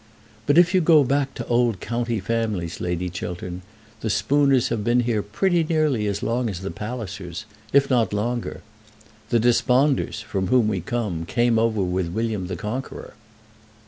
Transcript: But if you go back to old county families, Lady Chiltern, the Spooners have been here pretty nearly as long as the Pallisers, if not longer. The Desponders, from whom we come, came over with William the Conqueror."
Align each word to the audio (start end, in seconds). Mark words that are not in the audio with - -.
But 0.47 0.57
if 0.57 0.73
you 0.73 0.81
go 0.81 1.03
back 1.03 1.35
to 1.35 1.45
old 1.45 1.79
county 1.79 2.19
families, 2.19 2.81
Lady 2.81 3.07
Chiltern, 3.07 3.61
the 3.99 4.09
Spooners 4.09 4.69
have 4.69 4.83
been 4.83 5.01
here 5.01 5.21
pretty 5.21 5.63
nearly 5.63 6.07
as 6.07 6.23
long 6.23 6.49
as 6.49 6.61
the 6.61 6.71
Pallisers, 6.71 7.45
if 7.71 7.87
not 7.87 8.11
longer. 8.11 8.63
The 9.29 9.39
Desponders, 9.39 10.19
from 10.19 10.47
whom 10.47 10.67
we 10.67 10.81
come, 10.81 11.27
came 11.27 11.59
over 11.59 11.83
with 11.83 12.07
William 12.07 12.47
the 12.47 12.55
Conqueror." 12.55 13.13